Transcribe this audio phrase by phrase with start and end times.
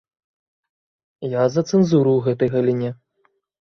[1.35, 2.89] Я за цэнзуру ў гэтай галіне.